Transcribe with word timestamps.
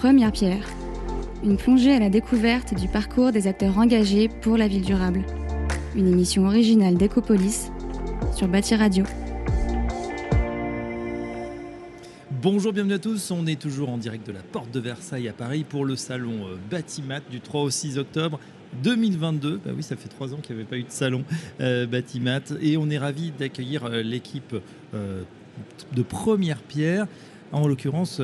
Première 0.00 0.32
pierre. 0.32 0.66
Une 1.44 1.58
plongée 1.58 1.92
à 1.92 1.98
la 1.98 2.08
découverte 2.08 2.72
du 2.72 2.88
parcours 2.88 3.32
des 3.32 3.46
acteurs 3.46 3.76
engagés 3.76 4.30
pour 4.40 4.56
la 4.56 4.66
ville 4.66 4.80
durable. 4.80 5.26
Une 5.94 6.08
émission 6.08 6.46
originale 6.46 6.96
d'Ecopolis 6.96 7.70
sur 8.34 8.48
Bâti 8.48 8.74
Radio. 8.76 9.04
Bonjour, 12.30 12.72
bienvenue 12.72 12.94
à 12.94 12.98
tous. 12.98 13.30
On 13.30 13.46
est 13.46 13.60
toujours 13.60 13.90
en 13.90 13.98
direct 13.98 14.26
de 14.26 14.32
la 14.32 14.40
Porte 14.40 14.70
de 14.70 14.80
Versailles 14.80 15.28
à 15.28 15.34
Paris 15.34 15.66
pour 15.68 15.84
le 15.84 15.96
salon 15.96 16.46
euh, 16.46 16.56
Batimat 16.70 17.20
du 17.30 17.42
3 17.42 17.60
au 17.60 17.68
6 17.68 17.98
octobre 17.98 18.40
2022. 18.82 19.60
Bah 19.62 19.72
oui, 19.76 19.82
ça 19.82 19.96
fait 19.96 20.08
trois 20.08 20.32
ans 20.32 20.38
qu'il 20.38 20.56
n'y 20.56 20.62
avait 20.62 20.70
pas 20.70 20.78
eu 20.78 20.84
de 20.84 20.90
salon 20.90 21.24
euh. 21.60 21.86
Et 22.62 22.78
on 22.78 22.88
est 22.88 22.98
ravi 22.98 23.32
d'accueillir 23.38 23.84
euh, 23.84 24.00
l'équipe 24.00 24.56
euh, 24.94 25.20
de 25.94 26.02
Première 26.02 26.62
Pierre, 26.62 27.06
en 27.52 27.68
l'occurrence 27.68 28.22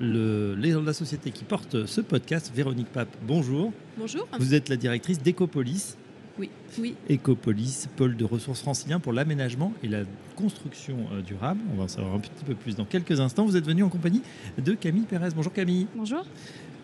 le, 0.00 0.54
la 0.54 0.92
société 0.92 1.30
qui 1.30 1.44
porte 1.44 1.86
ce 1.86 2.00
podcast, 2.00 2.50
Véronique 2.54 2.88
Pape. 2.88 3.14
Bonjour. 3.26 3.72
Bonjour. 3.98 4.26
Vous 4.38 4.54
êtes 4.54 4.68
la 4.68 4.76
directrice 4.76 5.20
d'Ecopolis. 5.20 5.96
Oui, 6.38 6.48
oui. 6.78 6.94
Ecopolis, 7.10 7.88
pôle 7.96 8.16
de 8.16 8.24
ressources 8.24 8.60
francilien 8.60 8.98
pour 8.98 9.12
l'aménagement 9.12 9.74
et 9.82 9.88
la 9.88 10.04
construction 10.36 10.96
euh, 11.12 11.20
durable. 11.20 11.60
On 11.72 11.76
va 11.76 11.84
en 11.84 11.88
savoir 11.88 12.14
un 12.14 12.18
petit 12.20 12.44
peu 12.46 12.54
plus 12.54 12.76
dans 12.76 12.86
quelques 12.86 13.20
instants. 13.20 13.44
Vous 13.44 13.56
êtes 13.56 13.66
venu 13.66 13.82
en 13.82 13.90
compagnie 13.90 14.22
de 14.56 14.72
Camille 14.72 15.02
Pérez. 15.02 15.28
Bonjour 15.36 15.52
Camille. 15.52 15.86
Bonjour. 15.94 16.24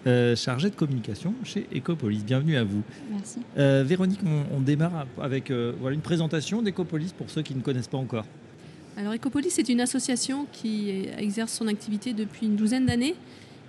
Euh, 0.06 0.36
chargée 0.36 0.70
de 0.70 0.76
communication 0.76 1.34
chez 1.42 1.66
Ecopolis. 1.74 2.22
Bienvenue 2.24 2.56
à 2.56 2.64
vous. 2.64 2.82
Merci. 3.10 3.40
Euh, 3.56 3.82
Véronique, 3.84 4.20
on, 4.24 4.56
on 4.56 4.60
démarre 4.60 5.06
avec 5.20 5.50
euh, 5.50 5.72
voilà, 5.80 5.94
une 5.94 6.02
présentation 6.02 6.62
d'Ecopolis 6.62 7.12
pour 7.12 7.30
ceux 7.30 7.42
qui 7.42 7.54
ne 7.54 7.60
connaissent 7.60 7.88
pas 7.88 7.98
encore. 7.98 8.24
Alors 8.98 9.12
Ecopolis 9.12 9.58
est 9.58 9.68
une 9.68 9.82
association 9.82 10.46
qui 10.52 11.06
exerce 11.18 11.52
son 11.52 11.66
activité 11.66 12.14
depuis 12.14 12.46
une 12.46 12.56
douzaine 12.56 12.86
d'années 12.86 13.14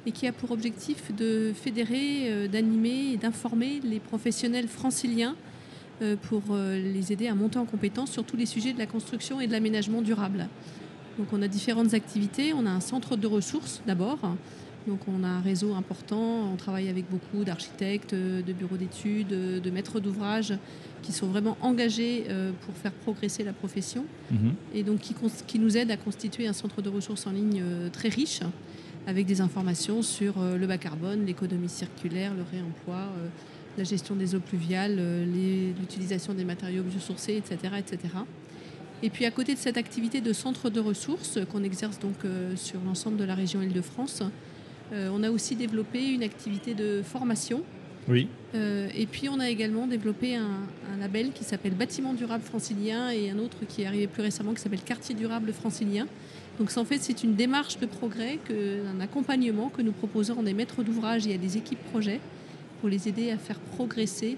et 0.05 0.13
qui 0.13 0.25
a 0.25 0.31
pour 0.31 0.51
objectif 0.51 1.13
de 1.13 1.51
fédérer, 1.53 2.31
euh, 2.31 2.47
d'animer 2.47 3.11
et 3.11 3.17
d'informer 3.17 3.81
les 3.83 3.99
professionnels 3.99 4.69
franciliens 4.69 5.35
euh, 6.01 6.15
pour 6.15 6.43
euh, 6.51 6.79
les 6.79 7.11
aider 7.11 7.27
à 7.27 7.35
monter 7.35 7.59
en 7.59 7.65
compétence 7.65 8.11
sur 8.11 8.23
tous 8.23 8.37
les 8.37 8.45
sujets 8.45 8.71
de 8.71 8.79
la 8.79 8.85
construction 8.85 9.41
et 9.41 9.47
de 9.47 9.51
l'aménagement 9.51 10.01
durable. 10.01 10.47
Donc 11.19 11.27
on 11.33 11.41
a 11.41 11.49
différentes 11.49 11.93
activités. 11.93 12.53
On 12.53 12.65
a 12.65 12.69
un 12.69 12.79
centre 12.79 13.17
de 13.17 13.27
ressources 13.27 13.81
d'abord. 13.85 14.19
Donc 14.87 14.99
on 15.07 15.23
a 15.23 15.27
un 15.27 15.41
réseau 15.41 15.73
important. 15.75 16.49
On 16.51 16.55
travaille 16.55 16.87
avec 16.87 17.09
beaucoup 17.09 17.43
d'architectes, 17.43 18.13
euh, 18.13 18.41
de 18.41 18.53
bureaux 18.53 18.77
d'études, 18.77 19.33
euh, 19.33 19.59
de 19.59 19.69
maîtres 19.69 19.99
d'ouvrage 19.99 20.53
qui 21.03 21.11
sont 21.11 21.27
vraiment 21.27 21.57
engagés 21.61 22.25
euh, 22.29 22.51
pour 22.65 22.73
faire 22.75 22.93
progresser 22.93 23.43
la 23.43 23.53
profession 23.53 24.05
Mhm. 24.31 24.53
et 24.73 24.83
donc 24.83 24.99
qui, 25.45 25.59
nous 25.59 25.77
aide 25.77 25.91
à 25.91 25.97
constituer 25.97 26.47
un 26.47 26.53
centre 26.53 26.81
de 26.81 26.89
ressources 26.89 27.27
en 27.27 27.31
ligne 27.31 27.61
très 27.91 28.09
riche 28.09 28.39
avec 29.05 29.25
des 29.25 29.39
informations 29.41 30.01
sur 30.01 30.33
le 30.41 30.67
bas 30.67 30.77
carbone, 30.77 31.25
l'économie 31.25 31.69
circulaire, 31.69 32.33
le 32.33 32.43
réemploi, 32.51 33.07
la 33.77 33.83
gestion 33.85 34.15
des 34.15 34.35
eaux 34.35 34.41
pluviales, 34.41 34.95
les- 35.33 35.71
l'utilisation 35.79 36.33
des 36.33 36.43
matériaux 36.43 36.83
biosourcés, 36.83 37.37
etc., 37.37 37.75
etc. 37.79 37.99
Et 39.01 39.09
puis 39.09 39.23
à 39.25 39.31
côté 39.31 39.53
de 39.53 39.59
cette 39.59 39.77
activité 39.77 40.19
de 40.19 40.33
centre 40.33 40.69
de 40.69 40.81
ressources 40.81 41.39
qu'on 41.49 41.63
exerce 41.63 41.99
donc 41.99 42.15
sur 42.57 42.79
l'ensemble 42.85 43.15
de 43.17 43.23
la 43.23 43.35
région 43.35 43.61
Île-de-France, 43.61 44.23
on 44.93 45.23
a 45.23 45.29
aussi 45.31 45.55
développé 45.55 46.13
une 46.13 46.23
activité 46.23 46.73
de 46.73 47.01
formation 47.03 47.63
Oui. 48.07 48.27
euh, 48.55 48.87
et 48.95 49.05
puis 49.05 49.27
on 49.29 49.39
a 49.39 49.49
également 49.49 49.87
développé 49.87 50.35
un, 50.35 50.61
un 50.93 50.97
label 50.99 51.31
qui 51.31 51.43
s'appelle 51.43 51.73
Bâtiment 51.73 52.13
durable 52.13 52.43
francilien 52.43 53.09
et 53.09 53.29
un 53.29 53.37
autre 53.39 53.57
qui 53.67 53.81
est 53.81 53.85
arrivé 53.85 54.07
plus 54.07 54.21
récemment 54.21 54.53
qui 54.53 54.61
s'appelle 54.61 54.81
Quartier 54.81 55.15
durable 55.15 55.51
francilien. 55.53 56.07
Donc 56.59 56.75
en 56.77 56.85
fait 56.85 56.99
c'est 57.01 57.23
une 57.23 57.35
démarche 57.35 57.77
de 57.79 57.85
progrès, 57.85 58.39
que, 58.47 58.87
un 58.87 58.99
accompagnement 59.01 59.69
que 59.69 59.81
nous 59.81 59.91
proposons 59.91 60.39
à 60.39 60.43
des 60.43 60.53
maîtres 60.53 60.83
d'ouvrage 60.83 61.27
et 61.27 61.33
à 61.33 61.37
des 61.37 61.57
équipes 61.57 61.83
projets 61.91 62.19
pour 62.79 62.89
les 62.89 63.07
aider 63.07 63.31
à 63.31 63.37
faire 63.37 63.59
progresser 63.59 64.37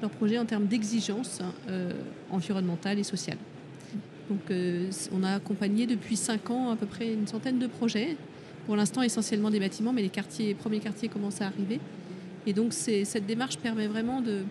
leurs 0.00 0.10
projets 0.10 0.38
en 0.38 0.44
termes 0.44 0.66
d'exigences 0.66 1.40
euh, 1.68 1.90
environnementales 2.30 2.98
et 2.98 3.02
sociales. 3.04 3.38
Donc 4.30 4.40
euh, 4.50 4.90
on 5.12 5.22
a 5.24 5.32
accompagné 5.32 5.86
depuis 5.86 6.16
5 6.16 6.50
ans 6.50 6.70
à 6.70 6.76
peu 6.76 6.86
près 6.86 7.12
une 7.12 7.26
centaine 7.26 7.58
de 7.58 7.66
projets. 7.66 8.16
Pour 8.68 8.76
l'instant 8.76 9.00
essentiellement 9.00 9.50
des 9.50 9.60
bâtiments, 9.60 9.94
mais 9.94 10.02
les 10.02 10.10
quartiers, 10.10 10.52
premiers 10.54 10.80
quartiers 10.80 11.08
commencent 11.08 11.40
à 11.40 11.46
arriver. 11.46 11.80
Et 12.46 12.52
donc 12.52 12.74
cette 12.74 13.24
démarche 13.24 13.56
permet 13.56 13.86
vraiment 13.86 14.20
de, 14.20 14.42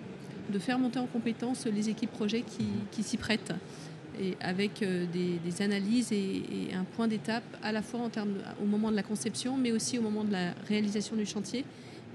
de 0.51 0.57
faire 0.59 0.79
monter 0.79 0.97
en 0.97 1.05
compétence 1.05 1.67
les 1.67 1.89
équipes 1.89 2.09
projets 2.11 2.41
qui, 2.41 2.66
qui 2.91 3.03
s'y 3.03 3.17
prêtent, 3.17 3.53
et 4.19 4.33
avec 4.41 4.81
euh, 4.81 5.06
des, 5.13 5.38
des 5.45 5.61
analyses 5.61 6.11
et, 6.11 6.16
et 6.72 6.73
un 6.73 6.83
point 6.95 7.07
d'étape 7.07 7.44
à 7.61 7.72
la 7.72 7.83
fois 7.83 8.00
en 8.00 8.09
termes 8.09 8.33
de- 8.33 8.63
au 8.63 8.66
moment 8.66 8.89
de 8.89 8.95
la 8.95 9.03
conception, 9.03 9.56
mais 9.56 9.72
aussi 9.72 10.00
au 10.00 10.01
moment 10.01 10.23
de 10.23 10.31
la 10.31 10.53
réalisation 10.67 11.16
du 11.16 11.27
chantier, 11.27 11.63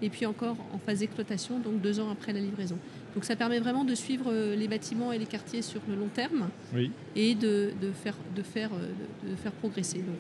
et 0.03 0.09
puis 0.09 0.27
encore 0.27 0.57
en 0.75 0.79
phase 0.79 0.99
d'exploitation, 0.99 1.61
donc 1.61 1.81
deux 1.81 2.01
ans 2.01 2.11
après 2.11 2.33
la 2.33 2.41
livraison. 2.41 2.77
Donc 3.15 3.25
ça 3.25 3.37
permet 3.37 3.61
vraiment 3.61 3.85
de 3.85 3.95
suivre 3.95 4.27
euh, 4.33 4.57
les 4.57 4.67
bâtiments 4.67 5.13
et 5.13 5.19
les 5.19 5.27
quartiers 5.27 5.63
sur 5.63 5.81
le 5.89 5.95
long 5.95 6.09
terme 6.13 6.49
Oui. 6.75 6.91
et 7.15 7.37
de, 7.37 7.71
de 7.81 7.93
faire, 7.93 8.17
de, 8.35 8.43
faire, 8.43 8.71
euh, 8.75 8.89
de, 9.25 9.31
de 9.31 9.37
faire 9.37 9.53
progresser. 9.53 9.99
Donc, 9.99 10.19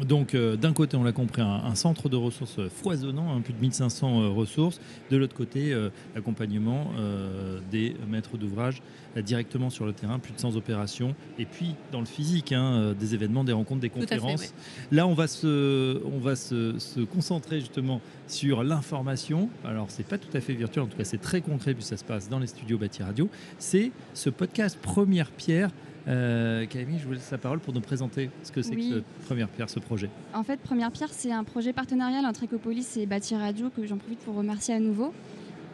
Donc, 0.00 0.34
euh, 0.34 0.56
d'un 0.56 0.72
côté, 0.72 0.96
on 0.96 1.04
l'a 1.04 1.12
compris, 1.12 1.42
un, 1.42 1.62
un 1.64 1.74
centre 1.74 2.08
de 2.08 2.16
ressources 2.16 2.58
foisonnant, 2.68 3.34
hein, 3.34 3.40
plus 3.42 3.52
de 3.52 3.60
1500 3.60 4.22
euh, 4.22 4.28
ressources. 4.28 4.80
De 5.10 5.16
l'autre 5.16 5.34
côté, 5.34 5.72
euh, 5.72 5.90
l'accompagnement 6.14 6.92
euh, 6.98 7.60
des 7.70 7.96
maîtres 8.08 8.38
d'ouvrage 8.38 8.82
directement 9.16 9.68
sur 9.68 9.84
le 9.84 9.92
terrain, 9.92 10.18
plus 10.18 10.32
de 10.32 10.40
100 10.40 10.56
opérations. 10.56 11.14
Et 11.38 11.44
puis, 11.44 11.74
dans 11.92 12.00
le 12.00 12.06
physique, 12.06 12.52
hein, 12.52 12.94
des 12.98 13.14
événements, 13.14 13.44
des 13.44 13.52
rencontres, 13.52 13.82
des 13.82 13.90
fait, 13.90 14.00
conférences. 14.00 14.40
ouais. 14.40 14.48
Là, 14.90 15.06
on 15.06 15.12
va, 15.12 15.26
se, 15.26 16.02
on 16.06 16.18
va 16.18 16.34
se, 16.34 16.78
se 16.78 17.00
concentrer 17.00 17.60
justement 17.60 18.00
sur 18.32 18.62
l'information. 18.64 19.48
Alors, 19.64 19.86
c'est 19.88 20.06
pas 20.06 20.18
tout 20.18 20.34
à 20.36 20.40
fait 20.40 20.54
virtuel, 20.54 20.84
en 20.84 20.86
tout 20.88 20.96
cas, 20.96 21.04
c'est 21.04 21.20
très 21.20 21.40
concret, 21.40 21.74
puis 21.74 21.84
ça 21.84 21.96
se 21.96 22.04
passe 22.04 22.28
dans 22.28 22.38
les 22.38 22.46
studios 22.46 22.78
Bâti 22.78 23.02
Radio. 23.02 23.28
C'est 23.58 23.92
ce 24.14 24.30
podcast 24.30 24.78
Première 24.80 25.30
Pierre. 25.30 25.70
Euh, 26.08 26.66
Camille, 26.66 26.98
je 26.98 27.06
vous 27.06 27.12
laisse 27.12 27.30
la 27.30 27.38
parole 27.38 27.60
pour 27.60 27.72
nous 27.72 27.80
présenter 27.80 28.30
ce 28.42 28.50
que 28.50 28.60
c'est 28.62 28.74
Oui. 28.74 28.90
que 28.90 28.96
ce 28.96 29.26
Première 29.26 29.48
Pierre, 29.48 29.70
ce 29.70 29.78
projet. 29.78 30.10
En 30.34 30.42
fait, 30.42 30.58
Première 30.60 30.90
Pierre, 30.90 31.10
c'est 31.12 31.30
un 31.30 31.44
projet 31.44 31.72
partenarial 31.72 32.26
entre 32.26 32.44
Ecopolis 32.44 32.96
et 32.96 33.06
Bâti 33.06 33.36
Radio 33.36 33.70
que 33.70 33.86
j'en 33.86 33.98
profite 33.98 34.18
pour 34.20 34.34
remercier 34.34 34.74
à 34.74 34.80
nouveau. 34.80 35.12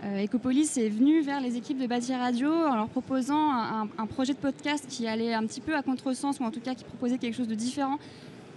Euh, 0.05 0.25
Ecopolis 0.25 0.77
est 0.77 0.91
venu 0.91 1.23
vers 1.23 1.41
les 1.41 1.57
équipes 1.57 1.81
de 1.81 1.87
Bâti 1.87 2.15
Radio 2.15 2.51
en 2.53 2.75
leur 2.77 2.89
proposant 2.89 3.51
un, 3.53 3.89
un 3.99 4.07
projet 4.07 4.33
de 4.35 4.39
podcast 4.39 4.85
qui 4.89 5.07
allait 5.09 5.33
un 5.35 5.45
petit 5.47 5.61
peu 5.61 5.75
à 5.75 5.83
contresens 5.83 6.39
ou 6.41 6.45
en 6.45 6.51
tout 6.51 6.61
cas 6.61 6.75
qui 6.75 6.85
proposait 6.85 7.19
quelque 7.19 7.35
chose 7.35 7.49
de 7.49 7.55
différent 7.57 7.99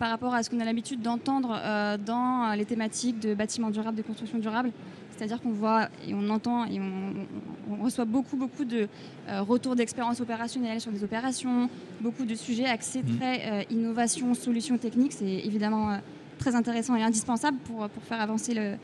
par 0.02 0.10
rapport 0.10 0.34
à 0.34 0.42
ce 0.42 0.50
qu'on 0.50 0.60
a 0.60 0.66
l'habitude 0.66 1.04
d'entendre 1.04 1.56
euh, 1.56 1.96
dans 1.96 2.56
les 2.58 2.66
thématiques 2.66 3.20
de 3.20 3.36
bâtiments 3.36 3.70
durables, 3.70 3.96
de 3.96 4.02
construction 4.02 4.40
durable. 4.40 4.72
C'est-à-dire 5.12 5.40
qu'on 5.40 5.52
voit 5.52 5.90
et 6.08 6.16
on 6.16 6.28
entend 6.32 6.66
et 6.66 6.80
on, 6.80 7.84
reçoit 7.84 8.06
beaucoup, 8.06 8.36
beaucoup 8.36 8.66
de 8.66 8.88
euh, 9.30 9.42
retours 9.44 9.76
d'expérience 9.76 10.20
opérationnelle 10.20 10.82
sur 10.82 10.92
des 10.92 11.04
opérations, 11.04 11.70
beaucoup 12.00 12.26
de 12.26 12.34
sujets 12.34 12.66
axés 12.66 13.04
Mhm. 13.04 13.18
très 13.20 13.42
euh, 13.46 13.64
innovation, 13.70 14.34
solutions 14.34 14.80
techniques. 14.80 15.14
C'est 15.14 15.46
évidemment 15.46 15.92
euh, 15.92 15.98
très 16.40 16.56
intéressant 16.56 16.96
et 16.96 17.04
indispensable 17.04 17.58
pour, 17.60 17.88
pour 17.88 18.02
faire 18.02 18.22
avancer 18.22 18.56
le, 18.56 18.62
euh, 18.62 18.76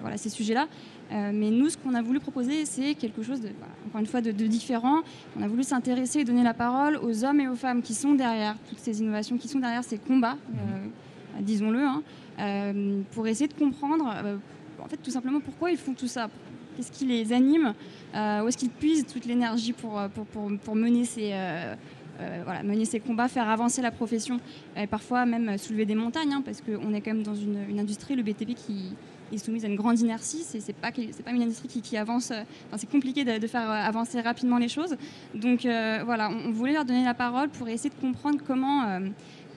voilà, 0.00 0.16
ces 0.16 0.30
sujets-là. 0.30 0.68
Euh, 1.12 1.30
mais 1.32 1.50
nous, 1.50 1.68
ce 1.68 1.76
qu'on 1.76 1.94
a 1.94 2.02
voulu 2.02 2.18
proposer, 2.18 2.64
c'est 2.64 2.94
quelque 2.94 3.22
chose, 3.22 3.40
de, 3.40 3.48
voilà, 3.58 3.72
encore 3.86 4.00
une 4.00 4.06
fois, 4.06 4.20
de, 4.20 4.32
de 4.32 4.46
différent. 4.46 5.02
On 5.38 5.42
a 5.42 5.46
voulu 5.46 5.62
s'intéresser 5.62 6.20
et 6.20 6.24
donner 6.24 6.42
la 6.42 6.54
parole 6.54 6.98
aux 7.00 7.24
hommes 7.24 7.40
et 7.40 7.46
aux 7.46 7.54
femmes 7.54 7.80
qui 7.80 7.94
sont 7.94 8.14
derrière 8.14 8.56
toutes 8.68 8.80
ces 8.80 9.00
innovations, 9.00 9.36
qui 9.38 9.46
sont 9.46 9.60
derrière 9.60 9.84
ces 9.84 9.98
combats, 9.98 10.36
euh, 10.54 11.40
disons-le, 11.40 11.80
hein, 11.80 12.02
euh, 12.40 13.02
pour 13.12 13.26
essayer 13.28 13.46
de 13.46 13.54
comprendre, 13.54 14.12
euh, 14.16 14.36
en 14.82 14.88
fait, 14.88 14.96
tout 14.96 15.12
simplement 15.12 15.38
pourquoi 15.40 15.70
ils 15.70 15.76
font 15.76 15.94
tout 15.94 16.08
ça. 16.08 16.28
Qu'est-ce 16.76 16.90
qui 16.90 17.06
les 17.06 17.32
anime 17.32 17.72
euh, 18.14 18.42
Où 18.42 18.48
est-ce 18.48 18.58
qu'ils 18.58 18.70
puisent 18.70 19.06
toute 19.06 19.26
l'énergie 19.26 19.72
pour, 19.72 20.00
euh, 20.00 20.08
pour, 20.08 20.26
pour, 20.26 20.50
pour 20.58 20.74
mener 20.74 21.04
ces... 21.04 21.30
euh, 21.32 21.74
euh, 22.18 22.40
voilà, 22.44 22.62
mener 22.62 22.86
ces 22.86 22.98
combats, 22.98 23.28
faire 23.28 23.48
avancer 23.48 23.82
la 23.82 23.90
profession, 23.90 24.40
et 24.74 24.86
parfois 24.86 25.26
même 25.26 25.58
soulever 25.58 25.84
des 25.84 25.94
montagnes, 25.94 26.32
hein, 26.32 26.42
parce 26.42 26.62
qu'on 26.62 26.94
est 26.94 27.02
quand 27.02 27.12
même 27.12 27.22
dans 27.22 27.34
une, 27.34 27.58
une 27.68 27.78
industrie, 27.78 28.16
le 28.16 28.22
BTP, 28.22 28.54
qui 28.54 28.94
est 29.32 29.38
soumise 29.38 29.64
à 29.64 29.68
une 29.68 29.76
grande 29.76 30.00
inertie. 30.00 30.42
C'est 30.44 30.60
c'est 30.60 30.72
pas, 30.72 30.90
pas 30.90 31.30
une 31.30 31.42
industrie 31.42 31.68
qui, 31.68 31.96
avance. 31.96 32.30
euh, 32.30 32.42
Enfin, 32.68 32.78
c'est 32.78 32.90
compliqué 32.90 33.24
de, 33.24 33.46
faire 33.46 33.68
euh, 33.68 33.74
avancer 33.74 34.20
rapidement 34.20 34.58
les 34.58 34.68
choses. 34.68 34.96
Donc 35.34 35.64
euh, 35.64 36.02
voilà, 36.04 36.30
on, 36.30 36.50
voulait 36.52 36.72
leur 36.72 36.84
donner 36.84 37.04
la 37.04 37.14
parole 37.14 37.48
pour 37.48 37.68
essayer 37.68 37.90
de 37.90 38.00
comprendre 38.00 38.40
comment, 38.46 39.00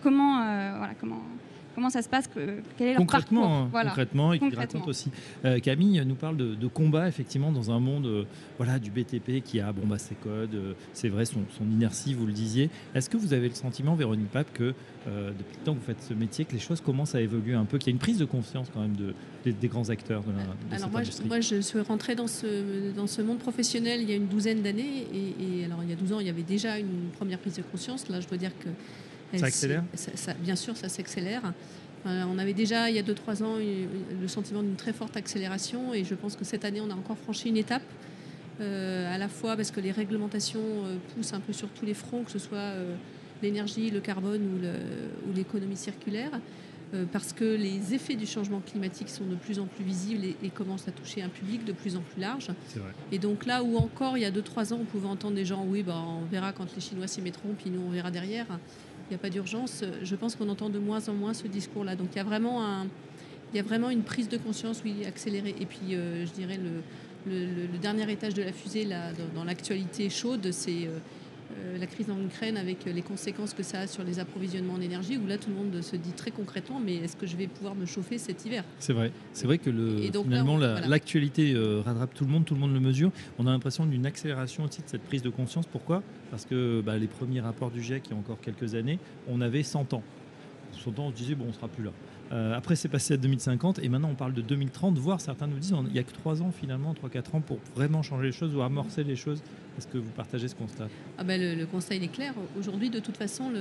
comment, 0.03 0.35
voilà, 0.77 0.93
comment, 0.99 1.21
comment 1.75 1.89
ça 1.89 2.01
se 2.01 2.09
passe, 2.09 2.27
que- 2.27 2.59
quel 2.77 2.87
est 2.87 2.91
leur 2.93 2.99
concrètement, 2.99 3.41
parcours. 3.41 3.55
hein, 3.57 3.67
Voilà. 3.71 3.89
concrètement, 3.89 4.33
et 4.33 4.39
qui 4.39 4.55
raconte 4.55 4.87
aussi. 4.87 5.11
Euh, 5.45 5.59
Camille 5.59 6.03
nous 6.05 6.15
parle 6.15 6.37
de, 6.37 6.55
de 6.55 6.67
combat 6.67 7.07
effectivement 7.07 7.51
dans 7.51 7.71
un 7.71 7.79
monde 7.79 8.05
euh, 8.05 8.23
voilà 8.57 8.79
du 8.79 8.91
BTP 8.91 9.41
qui 9.43 9.59
a 9.59 9.71
bon 9.71 9.87
bah 9.87 9.97
ses 9.97 10.15
codes, 10.15 10.53
euh, 10.55 10.73
c'est 10.93 11.09
vrai 11.09 11.25
son, 11.25 11.41
son 11.57 11.65
inertie, 11.65 12.13
vous 12.13 12.25
le 12.25 12.33
disiez. 12.33 12.69
Est-ce 12.95 13.09
que 13.09 13.17
vous 13.17 13.33
avez 13.33 13.47
le 13.49 13.55
sentiment, 13.55 13.95
Véronique 13.95 14.29
Pape, 14.31 14.51
que 14.53 14.73
euh, 15.07 15.29
depuis 15.31 15.57
le 15.59 15.63
temps 15.63 15.73
que 15.73 15.79
vous 15.79 15.85
faites 15.85 16.01
ce 16.03 16.13
métier, 16.13 16.43
que 16.45 16.53
les 16.53 16.59
choses 16.59 16.81
commencent 16.81 17.15
à 17.15 17.21
évoluer 17.21 17.53
un 17.53 17.65
peu, 17.65 17.77
qu'il 17.77 17.87
y 17.87 17.91
a 17.91 17.93
une 17.93 17.99
prise 17.99 18.17
de 18.17 18.25
confiance 18.25 18.67
quand 18.73 18.81
même 18.81 18.95
de, 18.97 19.13
des, 19.45 19.53
des 19.53 19.67
grands 19.69 19.89
acteurs 19.89 20.23
de, 20.23 20.31
la, 20.31 20.37
de 20.37 20.43
Alors 20.43 20.79
cette 20.79 20.91
moi 20.91 21.01
je, 21.01 21.07
industrie? 21.07 21.27
moi, 21.27 21.39
je 21.39 21.61
suis 21.61 21.79
rentrée 21.79 22.15
dans 22.15 22.27
ce, 22.27 22.91
dans 22.95 23.07
ce 23.07 23.21
monde 23.21 23.37
professionnel 23.39 24.01
il 24.01 24.09
y 24.09 24.13
a 24.13 24.15
une 24.17 24.27
douzaine 24.27 24.61
d'années. 24.61 25.07
Et, 25.13 25.61
et 25.61 25.65
alors, 25.65 25.79
il 25.83 25.89
y 25.89 25.93
a 25.93 25.95
12 25.95 26.13
ans, 26.13 26.19
il 26.19 26.27
y 26.27 26.29
avait 26.29 26.43
déjà 26.43 26.77
une 26.77 27.09
première 27.17 27.39
prise 27.39 27.55
de 27.55 27.61
conscience. 27.61 28.09
Là, 28.09 28.19
je 28.19 28.27
dois 28.27 28.37
dire 28.37 28.51
que... 28.59 28.69
Ça 29.37 29.45
accélère 29.45 29.83
s'est- 29.93 30.11
ça- 30.11 30.17
ça- 30.17 30.33
Bien 30.33 30.55
sûr, 30.55 30.75
ça 30.77 30.89
s'accélère. 30.89 31.53
on 32.05 32.39
avait 32.39 32.53
déjà, 32.53 32.89
il 32.89 32.95
y 32.95 32.99
a 32.99 33.03
2-3 33.03 33.43
ans, 33.43 33.55
le 33.57 34.27
sentiment 34.27 34.63
d'une 34.63 34.75
très 34.77 34.93
forte 34.93 35.17
accélération 35.17 35.93
et 35.93 36.03
je 36.03 36.15
pense 36.15 36.35
que 36.35 36.45
cette 36.45 36.65
année, 36.65 36.81
on 36.81 36.89
a 36.89 36.95
encore 36.95 37.17
franchi 37.17 37.49
une 37.49 37.57
étape. 37.57 37.83
à 38.61 39.17
la 39.17 39.29
fois 39.29 39.55
parce 39.55 39.71
que 39.71 39.79
les 39.79 39.91
réglementations 39.91 40.61
poussent 41.15 41.31
un 41.33 41.39
peu 41.39 41.53
sur 41.53 41.69
tous 41.69 41.85
les 41.85 41.93
fronts, 41.93 42.23
que 42.23 42.31
ce 42.31 42.39
soit 42.39 42.73
l'énergie, 43.41 43.89
le 43.89 44.01
carbone 44.01 44.41
ou 45.27 45.33
l'économie 45.33 45.77
circulaire. 45.77 46.31
Euh, 46.95 47.05
parce 47.11 47.33
que 47.33 47.43
les 47.43 47.93
effets 47.93 48.15
du 48.15 48.25
changement 48.25 48.61
climatique 48.61 49.09
sont 49.09 49.23
de 49.25 49.35
plus 49.35 49.59
en 49.59 49.65
plus 49.67 49.83
visibles 49.83 50.25
et, 50.43 50.49
commencent 50.49 50.87
à 50.87 50.91
toucher 50.91 51.21
un 51.21 51.29
public 51.29 51.63
de 51.63 51.71
plus 51.71 51.95
en 51.95 52.01
plus 52.01 52.19
large. 52.19 52.47
Et 53.11 53.19
donc 53.19 53.45
là 53.45 53.61
où 53.63 53.77
encore, 53.77 54.17
il 54.17 54.21
y 54.21 54.25
a 54.25 54.31
2-3 54.31 54.73
ans, 54.73 54.79
on 54.81 54.85
pouvait 54.85 55.07
entendre 55.07 55.35
des 55.35 55.45
gens, 55.45 55.63
oui, 55.67 55.83
bah, 55.83 56.03
on 56.03 56.25
verra 56.25 56.51
quand 56.51 56.65
les 56.75 56.81
Chinois 56.81 57.05
s'y 57.07 57.21
mettront, 57.21 57.49
puis 57.55 57.69
nous, 57.69 57.81
on 57.81 57.91
verra 57.91 58.09
derrière. 58.09 58.47
Il 59.09 59.13
n'y 59.13 59.15
a 59.15 59.19
pas 59.19 59.29
d'urgence. 59.29 59.83
Je 60.03 60.15
pense 60.15 60.35
qu'on 60.35 60.49
entend 60.49 60.69
de 60.69 60.77
moins 60.77 61.09
en 61.09 61.13
moins 61.13 61.33
ce 61.33 61.47
discours-là. 61.47 61.95
Donc 61.95 62.09
il 62.13 62.17
y 62.17 62.19
a 62.19 62.23
vraiment 62.23 62.63
un, 62.63 62.85
il 63.53 63.57
y 63.57 63.59
a 63.59 63.63
vraiment 63.63 63.89
une 63.89 64.03
prise 64.03 64.29
de 64.29 64.37
conscience, 64.37 64.81
oui, 64.85 65.05
accélérée. 65.05 65.55
Et 65.59 65.65
puis, 65.65 65.93
euh, 65.95 66.25
je 66.25 66.31
dirais, 66.31 66.57
le, 66.57 66.83
le, 67.27 67.77
dernier 67.79 68.09
étage 68.11 68.33
de 68.33 68.43
la 68.43 68.53
fusée, 68.53 68.85
là, 68.85 69.11
dans, 69.35 69.43
l'actualité 69.43 70.09
chaude, 70.09 70.51
c'est 70.51 70.85
euh, 70.85 70.99
la 71.79 71.87
crise 71.87 72.09
en 72.09 72.19
Ukraine 72.21 72.57
avec 72.57 72.85
les 72.85 73.01
conséquences 73.01 73.53
que 73.53 73.63
ça 73.63 73.81
a 73.81 73.87
sur 73.87 74.03
les 74.03 74.19
approvisionnements 74.19 74.73
en 74.73 74.81
énergie, 74.81 75.17
où 75.17 75.27
là 75.27 75.37
tout 75.37 75.49
le 75.49 75.55
monde 75.55 75.81
se 75.81 75.95
dit 75.95 76.11
très 76.11 76.31
concrètement, 76.31 76.79
mais 76.79 76.95
est-ce 76.95 77.15
que 77.15 77.25
je 77.25 77.35
vais 77.35 77.47
pouvoir 77.47 77.75
me 77.75 77.85
chauffer 77.85 78.17
cet 78.17 78.45
hiver? 78.45 78.63
C'est 78.79 78.93
vrai, 78.93 79.11
c'est 79.33 79.45
vrai 79.45 79.57
que 79.57 79.69
le, 79.69 79.97
finalement 79.97 80.57
l'actualité 80.57 81.53
euh, 81.53 81.81
rattrape 81.85 82.13
tout 82.13 82.25
le 82.25 82.31
monde, 82.31 82.45
tout 82.45 82.53
le 82.53 82.59
monde 82.59 82.73
le 82.73 82.79
mesure. 82.79 83.11
On 83.37 83.47
a 83.47 83.51
l'impression 83.51 83.85
d'une 83.85 84.05
accélération 84.05 84.63
aussi 84.65 84.81
de 84.81 84.87
cette 84.87 85.03
prise 85.03 85.21
de 85.21 85.29
conscience. 85.29 85.65
Pourquoi? 85.65 86.03
Parce 86.31 86.45
que 86.45 86.81
bah, 86.81 86.97
les 86.97 87.07
premiers 87.07 87.41
rapports 87.41 87.71
du 87.71 87.81
GIEC, 87.81 88.03
il 88.07 88.11
y 88.11 88.15
a 88.15 88.17
encore 88.17 88.39
quelques 88.41 88.75
années, 88.75 88.99
on 89.27 89.41
avait 89.41 89.63
100 89.63 89.93
ans. 89.93 90.03
100 90.83 90.99
ans, 90.99 91.07
on 91.07 91.11
se 91.11 91.15
disait, 91.15 91.35
bon, 91.35 91.45
on 91.49 91.53
sera 91.53 91.67
plus 91.67 91.83
là. 91.83 91.91
Euh, 92.31 92.55
après, 92.55 92.75
c'est 92.75 92.89
passé 92.89 93.15
à 93.15 93.17
2050 93.17 93.79
et 93.79 93.89
maintenant 93.89 94.09
on 94.11 94.15
parle 94.15 94.33
de 94.33 94.41
2030, 94.41 94.97
voire 94.97 95.19
certains 95.19 95.47
nous 95.47 95.57
disent 95.57 95.73
il 95.87 95.93
n'y 95.93 95.99
a 95.99 96.03
que 96.03 96.13
3 96.13 96.41
ans 96.43 96.51
finalement, 96.51 96.93
3-4 96.93 97.37
ans 97.37 97.41
pour 97.41 97.57
vraiment 97.75 98.03
changer 98.03 98.27
les 98.27 98.31
choses 98.31 98.55
ou 98.55 98.61
amorcer 98.61 99.03
les 99.03 99.15
choses. 99.15 99.41
Est-ce 99.77 99.87
que 99.87 99.97
vous 99.97 100.11
partagez 100.11 100.47
ce 100.47 100.55
constat? 100.55 100.89
Ah 101.17 101.23
ben 101.23 101.57
le, 101.57 101.65
constat 101.65 101.95
il 101.95 102.03
est 102.03 102.09
clair. 102.11 102.33
Aujourd'hui, 102.57 102.89
de 102.89 102.99
toute 102.99 103.17
façon, 103.17 103.51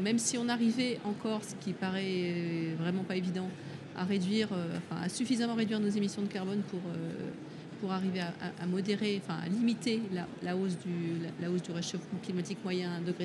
même 0.00 0.18
si 0.18 0.36
on 0.38 0.48
arrivait 0.48 0.98
encore, 1.04 1.42
ce 1.42 1.54
qui 1.56 1.72
paraît 1.72 2.74
vraiment 2.78 3.02
pas 3.02 3.16
évident, 3.16 3.48
à 3.98 4.04
réduire, 4.04 4.48
euh, 4.52 4.78
à 4.90 5.08
suffisamment 5.08 5.54
réduire 5.54 5.80
nos 5.80 5.88
émissions 5.88 6.22
de 6.22 6.28
carbone 6.28 6.62
pour, 6.68 6.80
euh, 6.88 7.30
pour 7.80 7.92
arriver 7.92 8.20
à, 8.20 8.66
modérer, 8.66 9.20
enfin 9.22 9.40
à 9.44 9.48
limiter 9.48 10.00
la, 10.42 10.56
hausse 10.56 10.78
du, 10.78 11.16
la, 11.40 11.50
hausse 11.50 11.62
du 11.62 11.72
réchauffement 11.72 12.18
climatique 12.22 12.58
moyen 12.64 12.92
à 12.92 13.00
1,5 13.00 13.06
degré, 13.06 13.24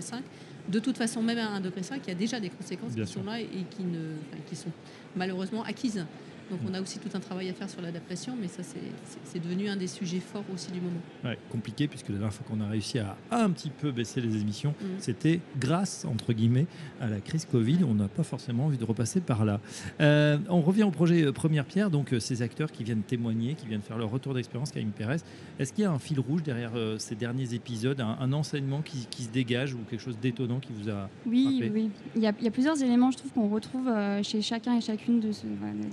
de 0.67 0.79
toute 0.79 0.97
façon, 0.97 1.21
même 1.21 1.37
à 1.37 1.59
1,5 1.59 1.61
degré, 1.61 1.81
il 2.03 2.07
y 2.07 2.11
a 2.11 2.15
déjà 2.15 2.39
des 2.39 2.49
conséquences 2.49 2.93
qui 2.95 3.05
sont 3.07 3.23
là 3.23 3.39
et 3.39 3.47
qui, 3.69 3.83
ne, 3.83 4.15
qui 4.47 4.55
sont 4.55 4.71
malheureusement 5.15 5.63
acquises. 5.63 6.05
Donc 6.51 6.59
on 6.69 6.73
a 6.73 6.81
aussi 6.81 6.99
tout 6.99 7.09
un 7.13 7.19
travail 7.19 7.49
à 7.49 7.53
faire 7.53 7.69
sur 7.69 7.81
l'adaptation, 7.81 8.35
mais 8.39 8.47
ça 8.47 8.63
c'est 8.63 9.39
devenu 9.39 9.69
un 9.69 9.75
des 9.75 9.87
sujets 9.87 10.19
forts 10.19 10.43
aussi 10.53 10.71
du 10.71 10.79
moment. 10.79 11.01
Ouais, 11.23 11.37
compliqué 11.51 11.87
puisque 11.87 12.09
la 12.09 12.15
dernière 12.15 12.33
fois 12.33 12.45
qu'on 12.47 12.61
a 12.61 12.67
réussi 12.67 12.99
à 12.99 13.15
un 13.31 13.49
petit 13.51 13.69
peu 13.69 13.91
baisser 13.91 14.21
les 14.21 14.41
émissions, 14.41 14.75
mm. 14.79 14.85
c'était 14.99 15.39
grâce 15.59 16.05
entre 16.05 16.33
guillemets 16.33 16.67
à 17.01 17.07
la 17.07 17.19
crise 17.19 17.45
Covid. 17.45 17.79
On 17.87 17.93
n'a 17.93 18.07
pas 18.07 18.23
forcément 18.23 18.65
envie 18.65 18.77
de 18.77 18.85
repasser 18.85 19.21
par 19.21 19.45
là. 19.45 19.59
Euh, 20.01 20.37
on 20.49 20.61
revient 20.61 20.83
au 20.83 20.91
projet 20.91 21.23
euh, 21.23 21.31
Première 21.31 21.65
Pierre, 21.65 21.89
donc 21.89 22.13
euh, 22.13 22.19
ces 22.19 22.41
acteurs 22.41 22.71
qui 22.71 22.83
viennent 22.83 23.01
témoigner, 23.01 23.55
qui 23.55 23.67
viennent 23.67 23.81
faire 23.81 23.97
leur 23.97 24.09
retour 24.09 24.33
d'expérience, 24.33 24.71
Camille 24.71 24.91
Pérez. 24.91 25.17
Est-ce 25.59 25.73
qu'il 25.73 25.83
y 25.83 25.87
a 25.87 25.91
un 25.91 25.99
fil 25.99 26.19
rouge 26.19 26.43
derrière 26.43 26.71
ces 26.97 27.15
derniers 27.15 27.53
épisodes, 27.53 27.99
un, 27.99 28.33
enseignement 28.33 28.81
qui, 28.81 29.23
se 29.23 29.29
dégage 29.29 29.73
ou 29.73 29.79
quelque 29.89 30.01
chose 30.01 30.17
d'étonnant 30.19 30.59
qui 30.59 30.71
vous 30.73 30.89
a 30.89 31.09
Oui, 31.25 31.69
oui. 31.73 31.89
Il 32.15 32.21
y, 32.21 32.27
a, 32.27 32.33
il 32.37 32.43
y, 32.43 32.47
a, 32.47 32.51
plusieurs 32.51 32.81
éléments, 32.81 33.11
je 33.11 33.17
trouve, 33.17 33.31
qu'on 33.31 33.49
retrouve 33.49 33.89
chez 34.23 34.41
chacun 34.41 34.75
et 34.75 34.81
chacune 34.81 35.19
de 35.19 35.31
ces 35.31 35.47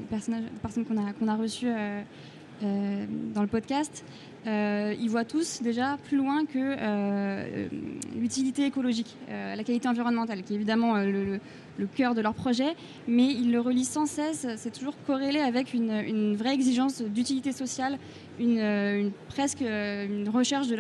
personnages 0.09 0.40
personnes 0.63 0.85
qu'on 0.85 0.97
a, 0.97 1.13
qu'on 1.13 1.29
a 1.29 1.37
reçues 1.37 1.69
euh, 1.69 2.03
euh, 2.63 3.07
dans 3.35 3.43
le 3.43 3.49
podcast, 3.49 4.05
euh, 4.47 4.95
ils 4.99 5.09
voient 5.09 5.25
tous 5.25 5.63
déjà 5.63 5.99
plus 6.05 6.17
loin 6.17 6.45
que 6.45 7.69
l'utilité 8.19 8.67
écologique, 8.67 9.17
la 9.29 9.63
qualité 9.65 9.89
environnementale, 9.89 10.43
qui 10.43 10.53
est 10.53 10.57
évidemment 10.57 10.97
le, 10.97 11.41
cœur 11.95 12.15
de 12.15 12.21
leur 12.21 12.35
projet, 12.35 12.75
mais 13.09 13.29
ils 13.29 13.51
le 13.51 13.61
relient 13.61 13.87
sans 13.87 14.05
cesse, 14.05 14.47
c'est 14.57 14.73
toujours 14.73 14.95
corrélé 15.07 15.41
avec 15.41 15.73
une, 15.73 16.37
vraie 16.37 16.53
exigence 16.53 17.01
d'utilité 17.01 17.53
sociale, 17.53 17.99
une, 18.39 19.11
presque 19.29 19.63
une 19.63 20.29
recherche 20.29 20.69
de, 20.69 20.77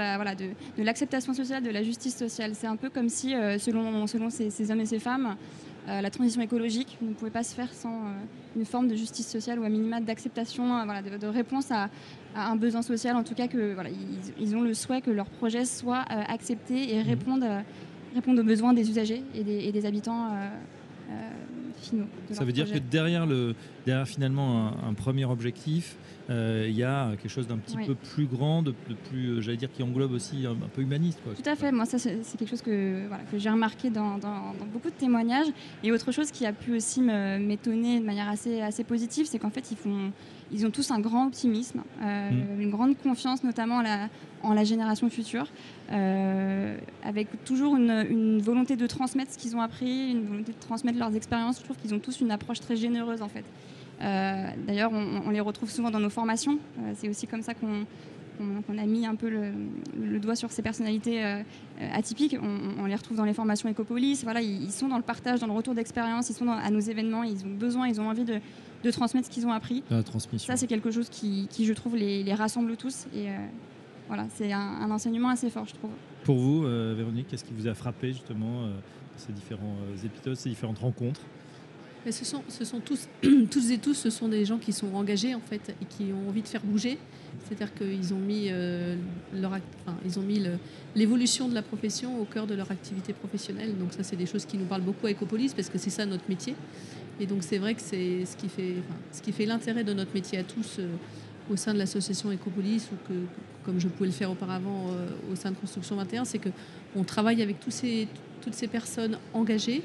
l'acceptation 0.82 1.32
sociale, 1.32 1.62
de 1.62 1.70
la 1.70 1.82
justice 1.82 2.16
sociale. 2.16 2.52
C'est 2.54 2.66
un 2.66 2.76
peu 2.76 2.90
comme 2.90 3.08
si, 3.08 3.30
selon 3.30 4.30
ces, 4.30 4.70
hommes 4.70 4.80
et 4.80 4.86
ces 4.86 4.98
femmes, 4.98 5.36
la 5.86 6.10
transition 6.10 6.40
écologique 6.42 6.98
ne 7.02 7.12
pouvait 7.14 7.30
pas 7.30 7.42
se 7.42 7.54
faire 7.54 7.72
sans 7.72 8.12
une 8.56 8.64
forme 8.64 8.88
de 8.88 8.94
justice 8.94 9.28
sociale 9.28 9.58
ou 9.58 9.64
à 9.64 9.68
minima 9.68 10.00
d'acceptation, 10.00 10.76
euh, 10.76 10.84
voilà, 10.84 11.02
de, 11.02 11.26
réponse 11.26 11.70
à, 11.70 11.88
un 12.34 12.56
besoin 12.56 12.82
social, 12.82 13.16
en 13.16 13.24
tout 13.24 13.34
cas 13.34 13.48
que 13.48 13.74
voilà, 13.74 13.90
ils, 14.38 14.56
ont 14.56 14.60
le 14.60 14.72
souhait 14.72 15.00
que 15.00 15.10
leur 15.10 15.26
projet 15.26 15.64
soit 15.64 16.04
euh, 16.10 16.22
accepté 16.28 16.94
et 16.94 17.02
réponde, 17.02 17.44
mmh. 17.44 18.38
aux 18.38 18.44
besoins 18.44 18.72
des 18.72 18.88
usagers 18.88 19.24
et 19.34 19.72
des, 19.72 19.86
habitants 19.86 20.28
euh, 20.32 20.48
finaux. 21.80 22.06
Ça 22.30 22.44
veut 22.44 22.52
dire 22.52 22.70
que 22.70 22.78
derrière, 22.78 23.26
le, 23.26 23.54
derrière 23.86 24.06
finalement 24.06 24.72
un 24.86 24.94
premier 24.94 25.24
objectif, 25.24 25.96
euh, 26.30 26.66
il 26.68 26.76
y 26.76 26.84
a 26.84 27.10
quelque 27.16 27.30
chose 27.30 27.48
d'un 27.48 27.56
petit 27.56 27.76
peu 27.76 27.94
plus 27.94 28.26
grand, 28.26 28.62
de, 28.62 28.72
plus, 29.10 29.30
euh, 29.30 29.40
j'allais 29.40 29.56
dire, 29.56 29.70
qui 29.72 29.82
englobe 29.82 30.12
aussi 30.12 30.46
un, 30.46 30.54
peu 30.54 30.82
humaniste. 30.82 31.18
Tout 31.24 31.50
à 31.50 31.56
fait. 31.56 31.72
Moi, 31.72 31.86
ça, 31.86 31.98
c'est 31.98 32.38
quelque 32.38 32.48
chose 32.48 32.62
que, 32.62 33.08
que 33.32 33.38
j'ai 33.38 33.50
remarqué 33.50 33.90
dans, 33.90 34.18
beaucoup 34.72 34.90
de 34.90 34.94
témoignages. 34.94 35.48
Et 35.82 35.90
autre 35.90 36.12
chose 36.12 36.30
qui 36.30 36.46
a 36.46 36.52
pu 36.52 36.76
aussi 36.76 37.00
m'étonner 37.00 37.98
de 37.98 38.04
manière 38.04 38.28
assez, 38.28 38.60
assez 38.60 38.84
positive, 38.84 39.26
c'est 39.26 39.38
qu'en 39.38 39.50
fait, 39.50 39.72
ils, 39.72 39.76
font, 39.76 40.12
ils 40.52 40.66
ont 40.66 40.70
tous 40.70 40.90
un 40.90 41.00
grand 41.00 41.26
optimisme, 41.26 41.82
euh, 42.02 42.30
mm. 42.30 42.60
une 42.60 42.70
grande 42.70 42.96
confiance, 42.98 43.44
notamment 43.44 43.82
la, 43.82 44.08
en 44.42 44.54
la 44.54 44.64
génération 44.64 45.08
future, 45.10 45.46
avec 47.02 47.44
toujours 47.44 47.76
une, 47.76 48.06
une, 48.08 48.40
volonté 48.40 48.76
de 48.76 48.86
transmettre 48.86 49.32
ce 49.32 49.38
qu'ils 49.38 49.56
ont 49.56 49.60
appris, 49.60 50.10
une 50.10 50.26
volonté 50.26 50.52
de 50.52 50.60
transmettre 50.60 50.98
leurs 50.98 51.14
expériences. 51.16 51.58
Je 51.58 51.64
trouve 51.64 51.76
qu'ils 51.76 51.94
ont 51.94 51.98
tous 51.98 52.20
une 52.20 52.30
approche 52.30 52.60
très 52.60 52.76
généreuse, 52.76 53.22
en 53.22 53.28
fait. 53.28 53.44
Euh, 54.02 54.50
d'ailleurs, 54.66 54.90
on, 54.92 55.30
les 55.30 55.40
retrouve 55.40 55.70
souvent 55.70 55.90
dans 55.90 56.00
nos 56.00 56.10
formations. 56.10 56.58
Euh, 56.78 56.92
c'est 56.96 57.08
aussi 57.08 57.26
comme 57.26 57.42
ça 57.42 57.54
qu'on 57.54 57.84
a 58.78 58.86
mis 58.86 59.06
un 59.06 59.14
peu 59.14 59.28
le, 59.28 60.18
doigt 60.18 60.36
sur 60.36 60.50
ces 60.50 60.62
personnalités 60.62 61.24
euh, 61.24 61.42
atypiques. 61.92 62.36
On, 62.40 62.84
les 62.86 62.94
retrouve 62.94 63.16
dans 63.16 63.24
les 63.24 63.34
formations 63.34 63.68
Ecopolis. 63.70 64.22
Voilà, 64.24 64.40
ils, 64.40 64.70
sont 64.70 64.88
dans 64.88 64.96
le 64.96 65.02
partage, 65.02 65.40
dans 65.40 65.46
le 65.46 65.52
retour 65.52 65.74
d'expérience, 65.74 66.30
ils 66.30 66.34
sont 66.34 66.48
à 66.48 66.70
nos 66.70 66.80
événements, 66.80 67.22
ils 67.22 67.44
ont 67.44 67.54
besoin, 67.54 67.88
ils 67.88 68.00
ont 68.00 68.08
envie 68.08 68.24
de, 68.24 68.40
transmettre 68.90 69.28
ce 69.28 69.32
qu'ils 69.32 69.46
ont 69.46 69.52
appris. 69.52 69.82
La 69.90 70.02
transmission. 70.02 70.52
Ça, 70.52 70.56
c'est 70.56 70.66
quelque 70.66 70.90
chose 70.90 71.08
qui, 71.08 71.48
je 71.58 71.72
trouve, 71.72 71.96
les, 71.96 72.34
rassemble 72.34 72.76
tous. 72.76 73.06
Et 73.14 73.26
voilà, 74.08 74.26
c'est 74.34 74.52
un, 74.52 74.90
enseignement 74.90 75.28
assez 75.28 75.50
fort, 75.50 75.66
je 75.66 75.74
trouve. 75.74 75.90
Pour 76.24 76.38
vous, 76.38 76.62
Véronique, 76.62 77.28
qu'est-ce 77.28 77.44
qui 77.44 77.54
vous 77.54 77.66
a 77.66 77.74
frappé 77.74 78.12
justement 78.12 78.68
ces 79.16 79.32
différents 79.32 79.76
épisodes, 80.04 80.36
ces 80.36 80.48
différentes 80.48 80.78
rencontres? 80.78 81.20
Ce 82.08 82.24
sont, 82.24 82.80
tous, 82.80 83.08
et 83.70 83.78
tous, 83.78 83.94
ce 83.94 84.10
sont 84.10 84.28
des 84.28 84.44
gens 84.44 84.58
qui 84.58 84.72
sont 84.72 84.94
engagés 84.94 85.34
en 85.34 85.40
fait 85.40 85.74
et 85.80 85.84
qui 85.84 86.12
ont 86.12 86.28
envie 86.28 86.42
de 86.42 86.48
faire 86.48 86.62
bouger. 86.62 86.98
C'est-à-dire 87.44 87.74
qu'ils 87.74 88.14
ont 88.14 88.18
mis 88.18 88.46
euh, 88.50 88.96
leur, 89.34 89.58
ils 90.04 90.18
ont 90.18 90.22
mis 90.22 90.42
l'évolution 90.94 91.48
de 91.48 91.54
la 91.54 91.62
profession 91.62 92.20
au 92.20 92.24
cœur 92.24 92.46
de 92.46 92.54
leur 92.54 92.70
activité 92.70 93.12
professionnelle. 93.12 93.76
Donc 93.78 93.92
ça, 93.92 94.02
c'est 94.02 94.16
des 94.16 94.26
choses 94.26 94.46
qui 94.46 94.56
nous 94.56 94.64
parlent 94.64 94.82
beaucoup 94.82 95.06
à 95.06 95.10
Ecopolis 95.10 95.52
parce 95.54 95.68
que 95.68 95.78
c'est 95.78 95.90
ça 95.90 96.06
notre 96.06 96.28
métier. 96.28 96.54
Et 97.20 97.26
donc 97.26 97.42
c'est 97.42 97.58
vrai 97.58 97.74
que 97.74 97.82
c'est 97.82 98.24
ce 98.24 98.36
qui 98.36 98.48
fait, 98.48 98.76
ce 99.12 99.20
qui 99.20 99.32
fait 99.32 99.46
l'intérêt 99.46 99.84
de 99.84 99.92
notre 99.92 100.14
métier 100.14 100.38
à 100.38 100.44
tous 100.44 100.76
euh, 100.78 100.88
au 101.50 101.56
sein 101.56 101.74
de 101.74 101.78
l'association 101.78 102.32
Ecopolis 102.32 102.88
ou 102.92 102.96
que, 103.08 103.14
comme 103.64 103.78
je 103.78 103.88
pouvais 103.88 104.08
le 104.08 104.14
faire 104.14 104.30
auparavant 104.30 104.88
euh, 104.88 105.32
au 105.32 105.36
sein 105.36 105.50
de 105.50 105.56
Construction 105.56 105.96
21, 105.96 106.24
c'est 106.24 106.38
que 106.38 106.48
on 106.96 107.04
travaille 107.04 107.42
avec 107.42 107.60
toutes 107.60 107.72
ces 107.72 108.68
personnes 108.68 109.18
engagées 109.34 109.82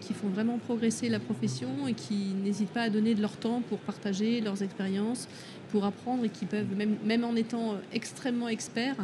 qui 0.00 0.14
font 0.14 0.28
vraiment 0.28 0.58
progresser 0.58 1.08
la 1.08 1.18
profession 1.18 1.86
et 1.86 1.94
qui 1.94 2.34
n'hésitent 2.42 2.70
pas 2.70 2.82
à 2.82 2.90
donner 2.90 3.14
de 3.14 3.20
leur 3.20 3.36
temps 3.36 3.62
pour 3.68 3.78
partager 3.78 4.40
leurs 4.40 4.62
expériences, 4.62 5.28
pour 5.70 5.84
apprendre 5.84 6.24
et 6.24 6.28
qui 6.28 6.46
peuvent, 6.46 6.66
même, 7.04 7.24
en 7.24 7.34
étant 7.36 7.76
extrêmement 7.92 8.48
experts, 8.48 8.96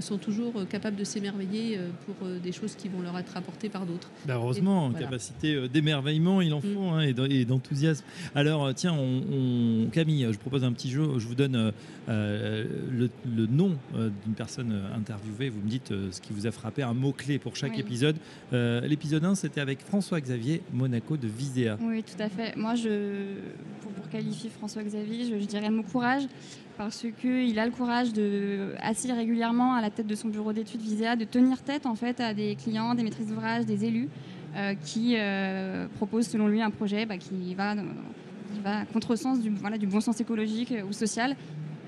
sont 0.00 0.18
toujours 0.18 0.52
euh, 0.56 0.64
capables 0.64 0.96
de 0.96 1.04
s'émerveiller 1.04 1.76
euh, 1.76 1.90
pour 2.06 2.26
euh, 2.26 2.38
des 2.38 2.52
choses 2.52 2.74
qui 2.74 2.88
vont 2.88 3.00
leur 3.00 3.18
être 3.18 3.36
apportées 3.36 3.68
par 3.68 3.86
d'autres. 3.86 4.08
Bah, 4.26 4.34
heureusement, 4.36 4.86
en 4.86 4.92
capacité 4.92 5.68
d'émerveillement, 5.68 6.40
il 6.40 6.52
en 6.54 6.58
mm. 6.58 6.74
faut, 6.74 6.82
hein, 6.82 7.00
et 7.00 7.44
d'enthousiasme. 7.44 8.04
Alors, 8.34 8.72
tiens, 8.74 8.94
on, 8.94 9.88
Camille, 9.90 10.28
je 10.30 10.38
propose 10.38 10.64
un 10.64 10.72
petit 10.72 10.90
jeu. 10.90 11.18
Je 11.18 11.26
vous 11.26 11.34
donne 11.34 11.72
le, 12.08 13.08
nom 13.24 13.76
d'une 13.94 14.34
personne 14.34 14.80
interviewée. 14.96 15.48
Vous 15.48 15.60
me 15.60 15.68
dites 15.68 15.92
ce 16.10 16.20
qui 16.20 16.32
vous 16.32 16.46
a 16.46 16.50
frappé, 16.50 16.82
un 16.82 16.94
mot-clé 16.94 17.38
pour 17.38 17.56
chaque 17.56 17.78
épisode. 17.78 18.16
L'épisode 18.52 19.24
1, 19.24 19.34
c'était 19.34 19.60
avec 19.60 19.80
François-Xavier 19.80 20.62
Monaco 20.72 21.16
de 21.16 21.28
Viséa. 21.28 21.78
Oui, 21.80 22.02
tout 22.02 22.20
à 22.22 22.28
fait. 22.28 22.56
Moi, 22.56 22.74
je, 22.74 23.34
pour, 23.80 24.08
qualifier 24.10 24.50
François-Xavier, 24.50 25.24
je, 25.24 25.40
je, 25.40 25.46
dirais 25.46 25.70
mot 25.70 25.82
courage 25.82 26.24
parce 26.76 27.06
qu'il 27.20 27.58
a 27.58 27.66
le 27.66 27.72
courage 27.72 28.12
de, 28.12 28.74
assis 28.80 29.12
régulièrement 29.12 29.74
à 29.74 29.80
la 29.80 29.90
tête 29.90 30.06
de 30.06 30.14
son 30.14 30.28
bureau 30.28 30.52
d'études 30.52 30.80
Viséa, 30.80 31.16
de 31.16 31.24
tenir 31.24 31.62
tête 31.62 31.86
en 31.86 31.94
fait 31.94 32.20
à 32.20 32.34
des 32.34 32.56
clients, 32.56 32.94
des 32.94 33.02
maîtrises 33.02 33.28
d'ouvrage, 33.28 33.66
des 33.66 33.84
élus, 33.84 34.08
qui 34.84 35.16
propose 35.96 36.26
selon 36.26 36.46
lui 36.48 36.60
un 36.60 36.70
projet 36.70 37.06
bah, 37.06 37.16
qui 37.16 37.54
va 37.54 37.74
qui 37.74 38.60
va 38.62 38.80
à 38.80 38.84
contresens 38.84 39.40
du, 39.40 39.48
voilà, 39.48 39.78
du 39.78 39.86
bon 39.86 40.00
sens 40.00 40.20
écologique 40.20 40.74
ou 40.86 40.92
social 40.92 41.36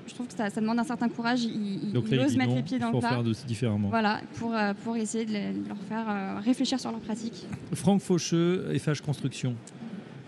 je 0.07 0.13
trouve 0.13 0.27
que 0.27 0.33
ça, 0.33 0.49
demande 0.49 0.79
un 0.79 0.83
certain 0.83 1.09
courage. 1.09 1.43
Ils, 1.43 1.95
osent 1.97 2.37
mettre 2.37 2.55
les 2.55 2.63
pieds 2.63 2.79
dans 2.79 2.91
le 2.91 2.99
plat. 2.99 3.09
faire 3.09 3.23
différemment. 3.23 3.89
Voilà, 3.89 4.21
pour, 4.35 4.53
euh, 4.53 4.73
pour 4.83 4.95
essayer 4.95 5.25
de, 5.25 5.67
leur 5.67 5.77
faire 5.89 6.05
euh, 6.09 6.39
réfléchir 6.39 6.79
sur 6.79 6.91
leur 6.91 6.99
pratique. 6.99 7.45
Franck 7.73 8.01
Faucheux, 8.01 8.71
FH 8.77 9.01
Construction. 9.01 9.55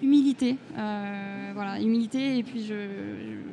Humilité, 0.02 0.58
euh, 0.78 1.52
voilà, 1.56 1.82
humilité. 1.82 2.38
Et 2.38 2.44
puis 2.44 2.64
je, 2.64 2.76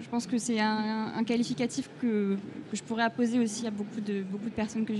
je 0.00 0.08
pense 0.08 0.26
que 0.26 0.36
c'est 0.38 0.60
un, 0.60 1.24
qualificatif 1.24 1.88
que, 2.00 2.36
que, 2.70 2.76
je 2.76 2.82
pourrais 2.82 3.04
apposer 3.04 3.38
aussi 3.38 3.66
à 3.66 3.70
beaucoup 3.70 4.00
de, 4.00 4.22
beaucoup 4.22 4.50
de 4.50 4.54
personnes 4.54 4.84
que 4.84 4.92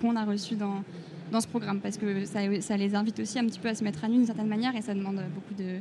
qu'on 0.00 0.16
a 0.16 0.24
reçues 0.24 0.56
dans, 0.56 0.82
dans 1.30 1.40
ce 1.40 1.48
programme, 1.48 1.80
parce 1.80 1.98
que 1.98 2.24
ça, 2.24 2.40
ça, 2.60 2.76
les 2.76 2.94
invite 2.94 3.20
aussi 3.20 3.38
un 3.38 3.44
petit 3.44 3.58
peu 3.58 3.68
à 3.68 3.74
se 3.74 3.84
mettre 3.84 4.04
à 4.04 4.08
nu 4.08 4.16
d'une 4.16 4.26
certaine 4.26 4.48
manière 4.48 4.74
et 4.76 4.82
ça 4.82 4.94
demande 4.94 5.20
beaucoup 5.34 5.54
de, 5.54 5.78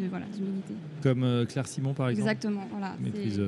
de 0.00 0.08
voilà, 0.08 0.26
d'humilité. 0.26 0.74
Comme 1.02 1.22
euh, 1.22 1.44
Claire 1.44 1.66
Simon, 1.66 1.94
par 1.94 2.08
exemple 2.08 2.30
Exactement, 2.30 2.66
voilà. 2.70 2.94
Maîtrise 3.00 3.38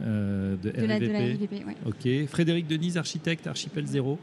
euh, 0.00 0.56
de, 0.56 0.70
de, 0.70 0.86
la, 0.86 0.96
Ok. 1.86 2.26
Frédéric 2.28 2.66
Denise, 2.66 2.96
architecte, 2.96 3.46
Archipel 3.46 3.86
Zéro 3.86 4.18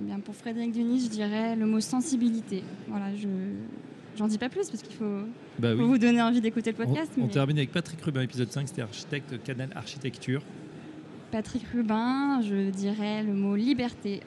eh 0.00 0.04
bien, 0.06 0.18
Pour 0.20 0.34
Frédéric 0.34 0.72
Denise, 0.72 1.04
je 1.06 1.10
dirais 1.10 1.54
le 1.56 1.66
mot 1.66 1.80
sensibilité. 1.80 2.62
Voilà, 2.88 3.14
je... 3.14 3.28
J'en 4.16 4.28
dis 4.28 4.38
pas 4.38 4.48
plus 4.48 4.68
parce 4.68 4.82
qu'il 4.82 4.94
faut, 4.94 5.20
bah 5.58 5.74
vous 5.74 5.98
donner 5.98 6.22
envie 6.22 6.40
d'écouter 6.40 6.70
le 6.70 6.76
podcast. 6.76 7.10
On, 7.20 7.26
termine 7.26 7.58
avec 7.58 7.72
Patrick 7.72 8.00
Rubin, 8.00 8.22
épisode 8.22 8.50
5, 8.50 8.68
c'était 8.68 8.82
architecte 8.82 9.42
Canal 9.42 9.70
Architecture. 9.74 10.42
Patrick 11.32 11.64
Rubin, 11.72 12.40
je 12.42 12.70
dirais 12.70 13.22
le 13.22 13.32
mot 13.32 13.56
liberté. 13.56 14.20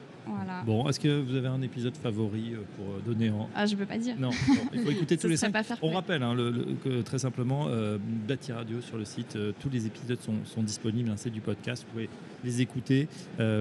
Bon, 0.66 0.88
est-ce 0.88 1.00
que 1.00 1.20
vous 1.20 1.34
avez 1.36 1.48
un 1.48 1.62
épisode 1.62 1.96
favori 1.96 2.52
euh, 2.52 2.58
pour 2.76 2.86
euh, 2.86 3.00
donner 3.06 3.30
en. 3.30 3.48
Ah, 3.54 3.66
je 3.66 3.76
peux 3.76 3.86
pas 3.86 3.98
dire. 3.98 4.14
Non, 4.18 4.30
il 4.72 4.80
faut 4.80 4.90
écouter 4.90 5.16
tous 5.18 5.28
les 5.28 5.36
cinq. 5.36 5.54
On 5.82 5.90
rappelle 5.90 6.22
hein, 6.22 6.36
que 6.84 7.02
très 7.02 7.18
simplement, 7.18 7.66
euh, 7.68 7.98
Bâti 8.28 8.52
Radio 8.52 8.80
sur 8.80 8.98
le 8.98 9.04
site, 9.04 9.36
euh, 9.36 9.52
tous 9.58 9.70
les 9.70 9.86
épisodes 9.86 10.18
sont, 10.20 10.62
disponibles. 10.62 11.10
Hein, 11.10 11.14
c'est 11.16 11.30
du 11.30 11.40
podcast, 11.40 11.84
vous 11.84 11.92
pouvez 11.92 12.08
les 12.44 12.60
écouter. 12.60 13.08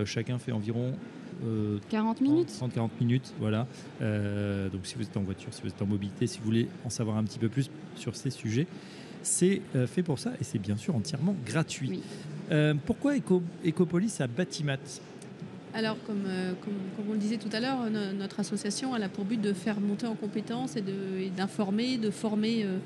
chacun 0.05 0.37
fait 0.37 0.51
environ 0.51 0.93
40 1.89 2.21
minutes 2.21 2.49
30-40 2.49 2.89
minutes, 2.99 3.33
voilà. 3.39 3.67
donc 3.99 4.81
si 4.83 4.95
vous 4.95 5.03
êtes 5.03 5.17
en 5.17 5.21
voiture, 5.21 5.53
si 5.53 5.61
vous 5.61 5.69
êtes 5.69 5.81
en 5.81 5.85
mobilité, 5.85 6.27
si 6.27 6.39
vous 6.39 6.45
voulez 6.45 6.67
en 6.85 6.89
savoir 6.89 7.17
un 7.17 7.23
petit 7.23 7.39
peu 7.39 7.49
plus 7.49 7.69
sur 7.95 8.15
ces 8.15 8.29
sujets, 8.29 8.67
c'est 9.23 9.61
fait 9.87 10.03
pour 10.03 10.19
ça 10.19 10.33
et 10.39 10.43
c'est 10.43 10.59
bien 10.59 10.77
sûr 10.77 10.95
entièrement 10.95 11.35
gratuit. 11.45 12.01
pourquoi 12.85 13.13
Ecopolis 13.65 14.21
à 14.21 14.27
Batimat 14.27 14.77
alors, 15.77 15.97
euh, 16.09 16.53
comme, 16.63 16.73
comme, 16.95 17.05
on 17.09 17.13
le 17.13 17.19
disait 17.19 17.37
tout 17.37 17.49
à 17.51 17.59
l'heure, 17.59 17.89
notre 17.91 18.39
association 18.39 18.95
a 18.95 19.09
pour 19.09 19.25
but 19.25 19.39
de 19.39 19.53
faire 19.53 19.79
monter 19.79 20.07
en 20.07 20.15
compétences 20.15 20.75
et 20.75 20.83
d'informer, 21.35 21.97
de, 21.97 22.09
former 22.09 22.63
euh, 22.63 22.79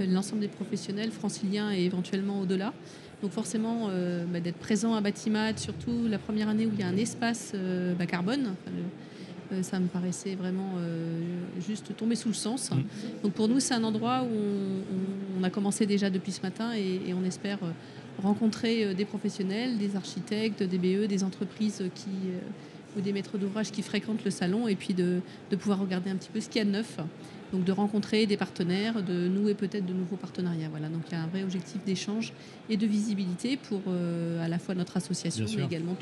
l'ensemble 0.00 0.40
des 0.40 0.48
professionnels 0.48 1.10
franciliens 1.10 1.70
et 1.74 1.82
éventuellement 1.82 2.40
au-delà. 2.40 2.72
Donc 3.22 3.32
forcément, 3.32 3.88
euh, 3.90 4.24
bah, 4.26 4.40
d'être 4.40 4.58
présent 4.58 4.94
à 4.94 5.00
Batimat, 5.00 5.56
surtout 5.56 6.06
la 6.08 6.18
première 6.18 6.48
année 6.48 6.66
où 6.66 6.70
il 6.72 6.80
y 6.80 6.82
a 6.82 6.88
un 6.88 6.96
espace 6.96 7.54
bas 7.98 8.06
carbone, 8.06 8.54
ça 9.62 9.80
me 9.80 9.86
paraissait 9.86 10.34
vraiment 10.34 10.72
juste 11.66 11.96
tomber 11.96 12.14
sous 12.16 12.28
le 12.28 12.34
sens. 12.34 12.70
Mm. 12.70 12.76
Donc 13.22 13.32
pour 13.32 13.48
nous, 13.48 13.60
c'est 13.60 13.74
un 13.74 13.82
endroit 13.82 14.22
où 14.22 15.40
on, 15.40 15.42
a 15.42 15.50
commencé 15.50 15.86
déjà 15.86 16.10
depuis 16.10 16.32
ce 16.32 16.42
matin 16.42 16.72
et 16.74 17.14
on 17.14 17.24
espère 17.24 17.58
rencontrer 18.22 18.84
euh, 18.84 18.94
des 18.94 19.04
professionnels, 19.04 19.78
des 19.78 19.96
architectes, 19.96 20.62
des 20.62 20.78
BE, 20.78 21.06
des 21.06 21.24
entreprises 21.24 21.84
qui, 21.94 22.10
euh, 22.28 22.98
ou 22.98 23.00
des 23.00 23.12
maîtres 23.12 23.38
d'ouvrage 23.38 23.70
qui 23.70 23.82
fréquentent 23.82 24.24
le 24.24 24.30
salon 24.30 24.68
et 24.68 24.74
puis 24.74 24.94
de, 24.94 25.20
pouvoir 25.58 25.80
regarder 25.80 26.10
un 26.10 26.16
petit 26.16 26.30
peu 26.30 26.40
ce 26.40 26.48
qu'il 26.48 26.58
y 26.58 26.62
a 26.62 26.64
de 26.64 26.70
neuf. 26.70 26.98
Donc 27.52 27.64
de 27.64 27.72
rencontrer 27.72 28.26
des 28.26 28.36
partenaires, 28.36 29.02
de 29.02 29.28
nouer 29.28 29.54
peut-être 29.54 29.86
de 29.86 29.92
nouveaux 29.92 30.16
partenariats. 30.16 30.68
Voilà, 30.68 30.88
donc 30.88 31.02
il 31.08 31.12
y 31.12 31.14
a 31.14 31.22
un 31.22 31.26
vrai 31.26 31.42
objectif 31.42 31.82
d'échange 31.84 32.32
et 32.68 32.76
de 32.76 32.86
visibilité 32.86 33.56
pour 33.56 33.80
euh, 33.88 34.44
à 34.44 34.48
la 34.48 34.58
fois 34.58 34.74
notre 34.74 34.96
association, 34.96 35.46
mais 35.56 35.64
également 35.64 35.96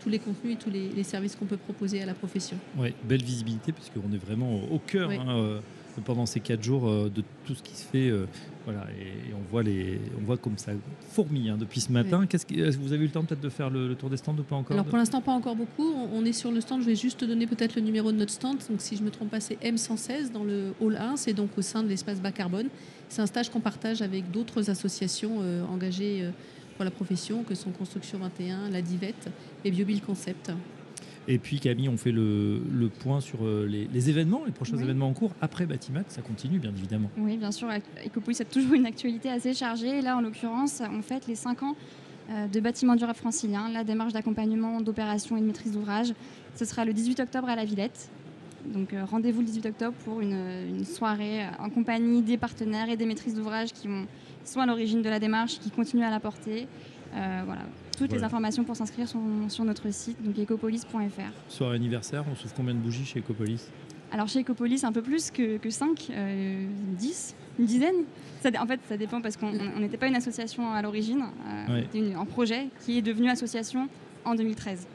tous 0.00 0.08
les 0.08 0.18
contenus 0.20 0.54
et 0.54 0.56
tous 0.56 0.70
les, 0.70 1.02
services 1.02 1.34
qu'on 1.34 1.46
peut 1.46 1.56
proposer 1.56 2.00
à 2.00 2.06
la 2.06 2.14
profession. 2.14 2.56
Oui, 2.76 2.94
belle 3.02 3.24
visibilité 3.24 3.72
puisqu'on 3.72 4.12
est 4.12 4.24
vraiment 4.24 4.60
au 4.70 4.78
cœur. 4.78 5.10
Hein, 5.10 5.60
pendant 6.04 6.26
ces 6.26 6.40
quatre 6.40 6.62
jours 6.62 6.90
de 6.90 7.22
tout 7.44 7.54
ce 7.54 7.62
qui 7.62 7.74
se 7.74 7.84
fait 7.84 8.12
voilà, 8.66 8.84
et, 8.98 9.32
on 9.32 9.48
voit 9.48 9.62
les, 9.62 10.00
on 10.20 10.24
voit 10.24 10.36
comme 10.36 10.58
ça 10.58 10.72
fourmille 11.10 11.50
hein, 11.50 11.56
depuis 11.56 11.80
ce 11.80 11.92
matin. 11.92 12.26
Qu'est-ce 12.26 12.44
que, 12.44 12.76
vous 12.76 12.92
avez 12.92 13.04
eu 13.04 13.06
le 13.06 13.12
temps 13.12 13.22
peut-être 13.22 13.40
de 13.40 13.48
faire 13.48 13.70
le, 13.70 13.94
tour 13.94 14.10
des 14.10 14.16
stands 14.16 14.36
ou 14.36 14.42
pas 14.42 14.56
encore 14.56 14.72
Alors 14.72 14.84
pour 14.84 14.98
l'instant 14.98 15.20
pas 15.20 15.30
encore 15.30 15.54
beaucoup. 15.54 15.88
On, 16.12 16.24
est 16.24 16.32
sur 16.32 16.50
le 16.50 16.60
stand. 16.60 16.80
Je 16.80 16.86
vais 16.86 16.96
juste 16.96 17.20
te 17.20 17.24
donner 17.24 17.46
peut-être 17.46 17.76
le 17.76 17.82
numéro 17.82 18.10
de 18.10 18.16
notre 18.16 18.32
stand. 18.32 18.58
Donc 18.68 18.80
si 18.80 18.96
je 18.96 19.04
me 19.04 19.10
trompe 19.10 19.30
pas, 19.30 19.38
c'est 19.38 19.54
M116 19.62 20.32
dans 20.32 20.42
le 20.42 20.74
hall 20.80 20.96
1. 20.96 21.16
C'est 21.16 21.32
donc 21.32 21.50
au 21.56 21.62
sein 21.62 21.84
de 21.84 21.88
l'espace 21.88 22.20
bas 22.20 22.32
carbone. 22.32 22.66
C'est 23.08 23.22
un 23.22 23.26
stage 23.26 23.50
qu'on 23.50 23.60
partage 23.60 24.02
avec 24.02 24.32
d'autres 24.32 24.68
associations 24.68 25.38
euh, 25.42 25.64
engagées 25.66 26.24
euh, 26.24 26.30
pour 26.74 26.84
la 26.84 26.90
profession, 26.90 27.44
que 27.44 27.54
sont 27.54 27.70
Construction 27.70 28.18
21, 28.18 28.70
la 28.70 28.82
Divette 28.82 29.30
et 29.64 29.70
Biobil 29.70 30.02
Concept. 30.02 30.50
Et 31.28 31.38
puis 31.38 31.58
Camille, 31.58 31.88
on 31.88 31.96
fait 31.96 32.12
le, 32.12 32.60
point 33.00 33.20
sur 33.20 33.44
euh, 33.44 33.66
les, 33.66 34.10
événements, 34.10 34.42
les 34.46 34.52
prochains 34.52 34.76
événements 34.76 35.08
en 35.08 35.12
cours 35.12 35.32
après 35.40 35.66
Batimat. 35.66 36.04
Ça 36.08 36.22
continue 36.22 36.58
bien 36.58 36.72
évidemment. 36.76 37.10
Oui, 37.16 37.36
bien 37.36 37.50
sûr. 37.50 37.68
Ecopolis 38.04 38.40
a 38.40 38.44
toujours 38.44 38.74
une 38.74 38.86
actualité 38.86 39.28
assez 39.28 39.52
chargée. 39.52 40.02
Là, 40.02 40.16
en 40.16 40.20
l'occurrence, 40.20 40.82
on 40.90 41.02
fête 41.02 41.26
les 41.26 41.34
5 41.34 41.62
ans 41.62 41.76
euh, 42.30 42.46
de 42.46 42.60
bâtiment 42.60 42.94
durable 42.96 43.18
francilien, 43.18 43.68
la 43.72 43.84
démarche 43.84 44.12
d'accompagnement, 44.12 44.80
d'opération 44.80 45.36
et 45.36 45.40
de 45.40 45.46
maîtrise 45.46 45.72
d'ouvrage. 45.72 46.12
Ce 46.54 46.64
sera 46.64 46.84
le 46.84 46.92
18 46.92 47.20
octobre 47.20 47.48
à 47.48 47.56
la 47.56 47.64
Villette. 47.64 48.10
Donc 48.64 48.92
euh, 48.92 49.04
rendez-vous 49.04 49.40
le 49.40 49.46
18 49.46 49.66
octobre 49.66 49.96
pour 50.04 50.20
une, 50.20 50.84
soirée 50.84 51.44
en 51.60 51.70
compagnie 51.70 52.22
des 52.22 52.36
partenaires 52.36 52.88
et 52.88 52.96
des 52.96 53.06
maîtrises 53.06 53.34
d'ouvrage 53.34 53.72
qui 53.72 53.88
sont 54.44 54.60
à 54.60 54.66
l'origine 54.66 55.02
de 55.02 55.08
la 55.08 55.20
démarche, 55.20 55.58
qui 55.58 55.70
continuent 55.70 56.04
à 56.04 56.10
la 56.10 56.20
porter. 56.20 56.66
Voilà, 57.12 57.62
toutes 57.96 58.12
les 58.12 58.24
informations 58.24 58.64
pour 58.64 58.76
s'inscrire 58.76 59.08
sont 59.08 59.48
sur 59.48 59.64
notre 59.64 59.90
site, 59.92 60.22
donc 60.22 60.38
ecopolis.fr. 60.38 61.32
Soirée 61.48 61.76
anniversaire, 61.76 62.24
on 62.30 62.34
souffre 62.34 62.54
combien 62.54 62.74
de 62.74 62.80
bougies 62.80 63.04
chez 63.04 63.20
Ecopolis 63.20 63.68
Alors 64.12 64.28
chez 64.28 64.40
Ecopolis, 64.40 64.84
un 64.84 64.92
peu 64.92 65.02
plus 65.02 65.30
que, 65.30 65.56
que 65.56 65.70
5, 65.70 66.10
10, 66.98 67.36
une 67.58 67.66
dizaine. 67.66 68.04
Ça, 68.40 68.50
en 68.60 68.66
fait, 68.66 68.80
ça 68.88 68.96
dépend 68.96 69.20
parce 69.20 69.36
qu'on 69.36 69.52
n'était 69.80 69.96
pas 69.96 70.06
une 70.06 70.16
association 70.16 70.72
à 70.72 70.82
l'origine, 70.82 71.24
euh, 71.68 71.82
c'était 71.92 72.14
un 72.14 72.24
projet 72.24 72.68
qui 72.84 72.98
est 72.98 73.02
devenu 73.02 73.30
association 73.30 73.88
en 74.24 74.34
2013. 74.34 74.86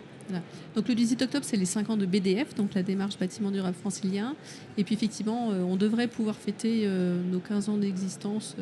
Donc 0.75 0.87
le 0.87 0.95
18 0.95 1.23
octobre, 1.23 1.43
c'est 1.45 1.57
les 1.57 1.65
5 1.65 1.89
ans 1.89 1.97
de 1.97 2.05
BDF, 2.05 2.55
donc 2.55 2.73
la 2.73 2.83
démarche 2.83 3.17
bâtiment 3.17 3.51
durable 3.51 3.75
francilien. 3.75 4.35
Et 4.77 4.85
puis 4.85 4.95
effectivement, 4.95 5.51
euh, 5.51 5.63
on 5.63 5.75
devrait 5.75 6.07
pouvoir 6.07 6.35
fêter 6.35 6.83
euh, 6.85 7.21
nos 7.21 7.39
15 7.39 7.67
ans 7.67 7.77
d'existence 7.77 8.55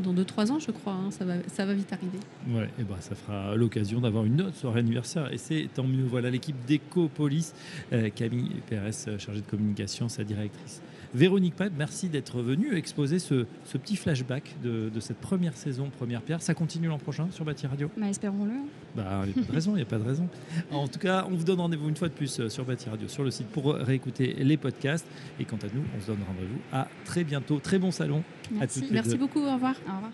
dans 0.00 0.14
2-3 0.14 0.52
ans, 0.52 0.58
je 0.58 0.70
crois. 0.70 0.92
Hein, 0.92 1.10
ça, 1.10 1.24
va, 1.24 1.34
ça 1.52 1.64
va 1.64 1.74
vite 1.74 1.92
arriver. 1.92 2.18
Ouais, 2.48 2.68
et 2.78 2.84
ben, 2.84 2.96
ça 3.00 3.14
fera 3.14 3.56
l'occasion 3.56 4.00
d'avoir 4.00 4.24
une 4.24 4.40
autre 4.42 4.56
soirée 4.56 4.80
anniversaire. 4.80 5.32
Et 5.32 5.38
c'est 5.38 5.68
tant 5.74 5.84
mieux. 5.84 6.04
Voilà 6.04 6.30
l'équipe 6.30 6.56
d'Ecopolis. 6.66 7.54
Euh, 7.92 8.10
Camille 8.14 8.50
Pérez, 8.68 9.18
chargée 9.18 9.40
de 9.40 9.46
communication, 9.46 10.08
sa 10.08 10.24
directrice. 10.24 10.82
Véronique 11.16 11.56
Pab, 11.56 11.72
merci 11.78 12.10
d'être 12.10 12.42
venue 12.42 12.76
exposer 12.76 13.18
ce, 13.18 13.46
petit 13.72 13.96
flashback 13.96 14.54
de, 14.62 14.90
cette 15.00 15.16
première 15.16 15.56
saison, 15.56 15.88
première 15.88 16.20
pierre. 16.20 16.42
Ça 16.42 16.52
continue 16.52 16.88
l'an 16.88 16.98
prochain 16.98 17.28
sur 17.30 17.46
Bâti 17.46 17.66
Radio? 17.66 17.90
Bah, 17.96 18.10
Espérons-le. 18.10 18.52
Bah, 18.94 19.22
il 19.24 19.32
n'y 19.32 19.40
a 19.40 19.44
pas 19.46 19.48
de 19.48 19.54
raison, 19.54 19.70
il 19.72 19.76
n'y 19.76 19.82
a 19.82 19.86
pas 19.86 19.96
de 19.96 20.04
raison. 20.04 20.28
En 20.70 20.88
tout 20.88 20.98
cas, 20.98 21.26
on 21.30 21.34
vous 21.34 21.44
donne 21.44 21.60
rendez-vous 21.60 21.88
une 21.88 21.96
fois 21.96 22.08
de 22.08 22.12
plus 22.12 22.38
euh, 22.38 22.50
sur 22.50 22.66
Bâti 22.66 22.90
Radio, 22.90 23.08
sur 23.08 23.24
le 23.24 23.30
site 23.30 23.46
pour 23.46 23.72
réécouter 23.72 24.36
les 24.40 24.58
podcasts. 24.58 25.06
Et 25.40 25.46
quant 25.46 25.56
à 25.56 25.74
nous, 25.74 25.84
on 25.96 26.00
se 26.02 26.06
donne 26.08 26.18
rendez-vous 26.26 26.58
à 26.70 26.86
très 27.06 27.24
bientôt. 27.24 27.60
Très 27.60 27.78
bon 27.78 27.90
salon. 27.90 28.22
Merci, 28.50 28.84
merci 28.90 29.16
beaucoup. 29.16 29.40
Au 29.40 29.54
revoir. 29.54 29.74
Au 29.88 29.96
revoir. 29.96 30.12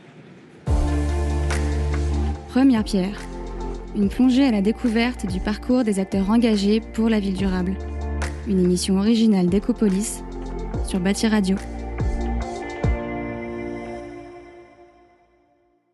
Première 2.49 2.85
pierre. 2.85 3.21
Une 3.97 4.09
plongée 4.09 4.45
à 4.45 4.53
la 4.53 4.63
découverte 4.63 5.27
du 5.27 5.41
parcours 5.41 5.83
des 5.83 5.99
acteurs 5.99 6.31
engagés 6.31 6.81
pour 6.95 7.09
la 7.09 7.19
ville 7.19 7.37
durable. 7.37 7.77
Une 8.47 8.61
émission 8.61 8.99
originale 8.99 9.49
d'Ecopolis 9.49 10.23
sur 10.87 11.01
Bâti 11.01 11.27
Radio. 11.29 11.57